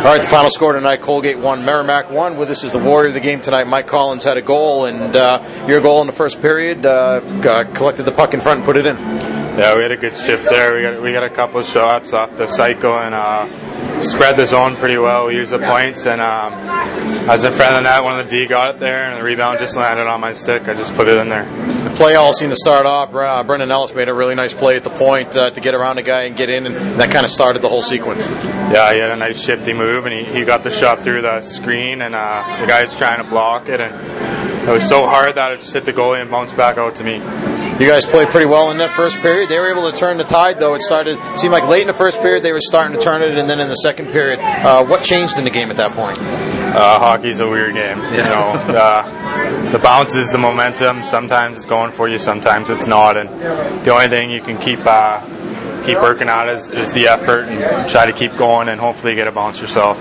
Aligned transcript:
All 0.00 0.06
right, 0.06 0.22
the 0.22 0.28
final 0.28 0.48
score 0.48 0.72
tonight: 0.72 1.02
Colgate 1.02 1.38
one, 1.38 1.62
Merrimack 1.66 2.10
one. 2.10 2.38
With 2.38 2.48
us 2.48 2.64
is 2.64 2.72
the 2.72 2.78
warrior 2.78 3.08
of 3.08 3.14
the 3.14 3.20
game 3.20 3.42
tonight. 3.42 3.66
Mike 3.66 3.86
Collins 3.86 4.24
had 4.24 4.38
a 4.38 4.42
goal, 4.42 4.86
and 4.86 5.14
uh, 5.14 5.44
your 5.68 5.82
goal 5.82 6.00
in 6.00 6.06
the 6.06 6.12
first 6.14 6.40
period 6.40 6.86
uh, 6.86 7.20
collected 7.74 8.04
the 8.04 8.10
puck 8.10 8.32
in 8.32 8.40
front 8.40 8.60
and 8.60 8.64
put 8.64 8.78
it 8.78 8.86
in. 8.86 8.96
Yeah, 8.96 9.76
we 9.76 9.82
had 9.82 9.92
a 9.92 9.98
good 9.98 10.16
shift 10.16 10.48
there. 10.48 10.74
We 10.74 10.80
got 10.80 11.02
we 11.02 11.12
got 11.12 11.24
a 11.24 11.28
couple 11.28 11.60
of 11.60 11.66
shots 11.66 12.14
off 12.14 12.34
the 12.38 12.48
cycle 12.48 12.94
and 12.98 13.14
uh, 13.14 13.46
spread 14.02 14.36
the 14.36 14.46
zone 14.46 14.76
pretty 14.76 14.98
well. 14.98 15.26
We 15.26 15.36
used 15.36 15.52
the 15.52 15.58
points, 15.58 16.06
and 16.06 16.20
um, 16.20 16.52
as 17.28 17.44
a 17.44 17.50
friend 17.50 17.76
of 17.76 17.82
the 17.82 17.88
net, 17.88 18.02
one 18.02 18.18
of 18.18 18.28
the 18.28 18.30
D 18.30 18.46
got 18.46 18.74
it 18.74 18.80
there, 18.80 19.10
and 19.10 19.20
the 19.20 19.24
rebound 19.24 19.58
just 19.58 19.76
landed 19.76 20.06
on 20.06 20.20
my 20.20 20.32
stick. 20.32 20.68
I 20.68 20.74
just 20.74 20.94
put 20.94 21.08
it 21.08 21.16
in 21.16 21.28
there. 21.28 21.44
The 21.84 21.90
play 21.96 22.14
all 22.14 22.32
seemed 22.32 22.52
to 22.52 22.56
start 22.56 22.86
off. 22.86 23.14
Uh, 23.14 23.42
Brendan 23.44 23.70
Ellis 23.70 23.94
made 23.94 24.08
a 24.08 24.14
really 24.14 24.34
nice 24.34 24.54
play 24.54 24.76
at 24.76 24.84
the 24.84 24.90
point 24.90 25.36
uh, 25.36 25.50
to 25.50 25.60
get 25.60 25.74
around 25.74 25.98
a 25.98 26.02
guy 26.02 26.22
and 26.22 26.36
get 26.36 26.50
in, 26.50 26.66
and 26.66 26.74
that 27.00 27.10
kind 27.10 27.24
of 27.24 27.30
started 27.30 27.62
the 27.62 27.68
whole 27.68 27.82
sequence. 27.82 28.20
Yeah, 28.20 28.92
he 28.92 29.00
had 29.00 29.10
a 29.10 29.16
nice 29.16 29.42
shifty 29.42 29.72
move, 29.72 30.06
and 30.06 30.14
he, 30.14 30.24
he 30.24 30.44
got 30.44 30.62
the 30.62 30.70
shot 30.70 31.00
through 31.00 31.22
the 31.22 31.40
screen, 31.40 32.02
and 32.02 32.14
uh, 32.14 32.56
the 32.60 32.66
guy's 32.66 32.96
trying 32.96 33.22
to 33.22 33.28
block 33.28 33.68
it, 33.68 33.80
and 33.80 33.94
it 34.66 34.70
was 34.70 34.86
so 34.86 35.06
hard 35.06 35.36
that 35.36 35.52
it 35.52 35.60
just 35.60 35.72
hit 35.72 35.84
the 35.84 35.92
goalie 35.92 36.20
and 36.20 36.30
bounced 36.30 36.56
back 36.56 36.76
out 36.76 36.96
to 36.96 37.04
me. 37.04 37.14
You 37.80 37.88
guys 37.88 38.04
played 38.04 38.28
pretty 38.28 38.44
well 38.44 38.70
in 38.70 38.76
that 38.76 38.90
first 38.90 39.20
period. 39.20 39.48
They 39.48 39.58
were 39.58 39.70
able 39.70 39.90
to 39.90 39.96
turn 39.96 40.18
the 40.18 40.24
tide, 40.24 40.58
though. 40.58 40.74
It 40.74 40.82
started 40.82 41.18
seemed 41.34 41.52
like 41.52 41.64
late 41.64 41.80
in 41.80 41.86
the 41.86 41.94
first 41.94 42.20
period 42.20 42.42
they 42.42 42.52
were 42.52 42.60
starting 42.60 42.92
to 42.94 43.02
turn 43.02 43.22
it, 43.22 43.38
and 43.38 43.48
then 43.48 43.58
in 43.58 43.68
the 43.68 43.74
second 43.76 44.08
period, 44.08 44.38
uh, 44.38 44.84
what 44.84 45.02
changed 45.02 45.38
in 45.38 45.44
the 45.44 45.50
game 45.50 45.70
at 45.70 45.76
that 45.76 45.92
point? 45.92 46.18
Uh, 46.18 46.98
hockey's 46.98 47.40
a 47.40 47.48
weird 47.48 47.72
game. 47.72 47.96
You 47.96 48.22
know, 48.22 48.52
uh, 48.68 49.72
the 49.72 50.18
is 50.18 50.30
the 50.30 50.36
momentum. 50.36 51.04
Sometimes 51.04 51.56
it's 51.56 51.64
going 51.64 51.90
for 51.90 52.06
you, 52.06 52.18
sometimes 52.18 52.68
it's 52.68 52.86
not, 52.86 53.16
and 53.16 53.30
the 53.82 53.94
only 53.94 54.08
thing 54.08 54.30
you 54.30 54.42
can 54.42 54.58
keep 54.58 54.80
uh, 54.84 55.20
keep 55.86 55.96
working 56.02 56.28
at 56.28 56.50
is, 56.50 56.70
is 56.70 56.92
the 56.92 57.08
effort 57.08 57.48
and 57.48 57.88
try 57.88 58.04
to 58.04 58.12
keep 58.12 58.36
going, 58.36 58.68
and 58.68 58.78
hopefully 58.78 59.14
get 59.14 59.26
a 59.26 59.32
bounce 59.32 59.58
yourself 59.58 59.98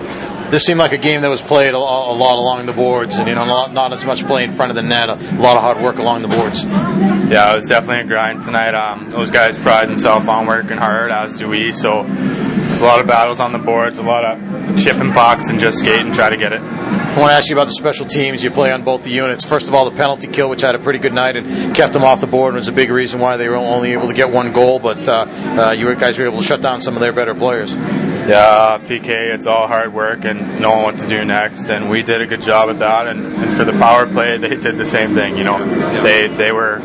this 0.50 0.66
seemed 0.66 0.80
like 0.80 0.92
a 0.92 0.98
game 0.98 1.22
that 1.22 1.30
was 1.30 1.42
played 1.42 1.74
a, 1.74 1.78
a, 1.78 2.14
lot 2.14 2.38
along 2.38 2.66
the 2.66 2.74
boards, 2.74 3.18
and 3.18 3.28
you 3.28 3.36
know, 3.36 3.46
not, 3.46 3.74
not, 3.74 3.94
as 3.94 4.06
much 4.06 4.26
play 4.26 4.44
in 4.44 4.52
front 4.52 4.72
of 4.72 4.76
the 4.76 4.82
net. 4.82 5.10
A 5.10 5.16
lot 5.36 5.56
of 5.56 5.64
hard 5.64 5.82
work 5.82 5.98
along 5.98 6.22
the 6.22 6.28
boards. 6.28 6.64
Yeah, 6.66 7.52
it 7.52 7.56
was 7.56 7.66
definitely 7.66 8.04
a 8.04 8.08
grind 8.08 8.46
tonight. 8.46 8.74
Um, 8.74 9.10
those 9.10 9.32
guys 9.32 9.58
pride 9.58 9.90
themselves 9.90 10.28
on 10.28 10.48
working 10.48 10.78
hard, 10.78 11.12
as 11.12 11.36
do 11.36 11.48
we. 11.48 11.72
So 11.72 12.04
there's 12.04 12.82
a 12.82 12.86
lot 12.86 13.00
of 13.00 13.08
battles 13.08 13.40
on 13.40 13.52
the 13.52 13.60
boards, 13.60 13.98
a 13.98 14.04
lot 14.04 14.26
of 14.26 14.84
chipping 14.84 15.12
pucks, 15.12 15.50
and 15.50 15.60
just 15.60 15.80
skate 15.80 16.02
and 16.02 16.14
try 16.14 16.30
to 16.30 16.38
get 16.38 16.54
it. 16.54 16.62
I 17.10 17.20
want 17.20 17.32
to 17.32 17.36
ask 17.36 17.50
you 17.50 17.56
about 17.56 17.66
the 17.66 17.74
special 17.74 18.06
teams. 18.06 18.44
You 18.44 18.52
play 18.52 18.72
on 18.72 18.84
both 18.84 19.02
the 19.02 19.10
units. 19.10 19.44
First 19.44 19.68
of 19.68 19.74
all, 19.74 19.90
the 19.90 19.98
penalty 19.98 20.28
kill, 20.28 20.48
which 20.48 20.62
had 20.62 20.76
a 20.76 20.80
pretty 20.80 21.00
good 21.00 21.12
night 21.12 21.36
and 21.36 21.76
kept 21.76 21.94
them 21.94 22.04
off 22.04 22.22
the 22.22 22.28
board, 22.28 22.54
was 22.54 22.68
a 22.68 22.72
big 22.72 22.92
reason 22.92 23.20
why 23.20 23.36
they 23.36 23.50
were 23.50 23.56
only 23.56 23.94
able 23.94 24.08
to 24.08 24.14
get 24.14 24.30
one 24.30 24.54
goal. 24.54 24.78
But 24.78 25.10
uh, 25.10 25.26
uh, 25.28 25.72
you 25.72 25.94
guys 25.96 26.20
were 26.20 26.26
able 26.26 26.38
to 26.38 26.44
shut 26.44 26.62
down 26.62 26.82
some 26.82 26.94
of 26.96 27.02
their 27.02 27.12
better 27.12 27.34
players. 27.34 27.74
Yeah, 27.74 28.78
PK, 28.78 29.34
it's 29.34 29.48
all 29.48 29.68
hard 29.68 29.92
work 29.92 30.24
and 30.24 30.62
knowing 30.62 30.84
what 30.84 31.00
to 31.00 31.08
do 31.08 31.26
next, 31.26 31.70
and 31.70 31.90
we 31.90 32.04
did 32.04 32.22
a 32.22 32.28
good 32.28 32.44
job 32.44 32.70
at 32.70 32.78
that. 32.78 33.08
And, 33.08 33.26
and 33.26 33.58
for 33.58 33.66
the 33.66 33.74
power 33.74 34.06
play, 34.06 34.38
they 34.38 34.56
did 34.56 34.78
the 34.78 34.86
same 34.86 35.16
thing. 35.16 35.36
You 35.36 35.46
know, 35.46 35.58
they 36.04 36.28
they 36.28 36.52
were 36.52 36.78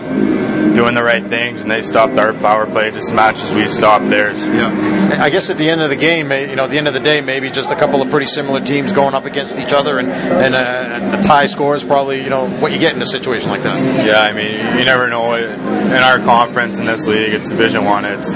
doing 0.74 0.94
the 0.94 1.02
right 1.02 1.24
things, 1.24 1.60
and 1.60 1.70
they 1.70 1.82
stopped 1.82 2.16
our 2.18 2.32
power 2.32 2.66
play 2.66 2.90
just 2.90 3.08
as 3.08 3.12
much 3.12 3.36
as 3.36 3.54
we 3.54 3.68
stopped 3.68 4.08
theirs. 4.08 4.38
Yeah, 4.46 5.18
I 5.20 5.30
guess 5.30 5.50
at 5.50 5.58
the 5.58 5.68
end 5.68 5.80
of 5.80 5.90
the 5.90 5.96
game, 5.96 6.32
you 6.32 6.56
know, 6.56 6.64
at 6.64 6.70
the 6.70 6.78
end 6.78 6.88
of 6.88 6.94
the 6.94 7.00
day, 7.00 7.20
maybe 7.20 7.50
just 7.50 7.70
a 7.70 7.76
couple 7.76 8.02
of 8.02 8.10
pretty 8.10 8.26
similar 8.26 8.60
teams 8.60 8.92
going 8.92 9.14
up 9.14 9.24
against 9.24 9.58
each 9.58 9.72
other, 9.72 9.98
and 9.98 10.08
and, 10.14 10.54
uh, 10.54 10.58
and 10.58 11.14
a 11.16 11.22
tie 11.22 11.46
score 11.46 11.74
is 11.74 11.84
probably 11.84 12.22
you 12.22 12.30
know 12.30 12.48
what 12.48 12.72
you 12.72 12.78
get 12.78 12.94
in 12.94 13.02
a 13.02 13.06
situation 13.06 13.50
like 13.50 13.62
that. 13.62 14.06
Yeah, 14.06 14.20
I 14.20 14.32
mean, 14.32 14.78
you 14.78 14.84
never 14.84 15.08
know. 15.08 15.34
In 15.34 16.02
our 16.02 16.18
conference 16.18 16.78
in 16.78 16.86
this 16.86 17.06
league, 17.06 17.34
it's 17.34 17.48
Division 17.48 17.84
One. 17.84 18.04
It's 18.04 18.34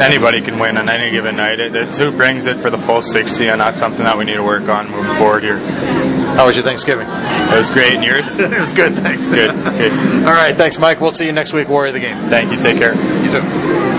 anybody 0.00 0.40
can 0.40 0.58
win 0.58 0.76
on 0.76 0.88
any 0.88 1.10
given 1.10 1.36
night. 1.36 1.60
It, 1.60 1.74
it's 1.74 1.98
who 1.98 2.10
brings 2.10 2.46
it 2.46 2.56
for 2.56 2.70
the 2.70 2.78
full 2.78 3.02
60, 3.02 3.48
and 3.48 3.60
that's 3.60 3.78
something 3.78 4.04
that 4.04 4.16
we 4.16 4.24
need 4.24 4.34
to 4.34 4.42
work 4.42 4.68
on 4.68 4.90
moving 4.90 5.14
forward 5.16 5.42
here. 5.42 5.58
How 5.58 6.46
was 6.46 6.56
your 6.56 6.64
Thanksgiving? 6.64 7.06
It 7.08 7.56
was 7.56 7.70
great. 7.70 7.94
And 7.94 8.04
yours? 8.04 8.26
it 8.38 8.58
was 8.58 8.72
good. 8.72 8.96
Thanks. 8.96 9.28
Good. 9.28 9.50
Okay. 9.50 9.90
All 9.90 10.32
right. 10.32 10.56
Thanks, 10.56 10.78
Mike. 10.78 11.00
We'll 11.00 11.12
see 11.12 11.26
you 11.26 11.32
next 11.32 11.52
week. 11.52 11.68
Warrior 11.68 11.88
of 11.88 11.94
the 11.94 12.00
game. 12.00 12.28
Thank 12.28 12.52
you. 12.52 12.60
Take 12.60 12.78
care. 12.78 12.94
You 12.94 13.30
too. 13.30 13.95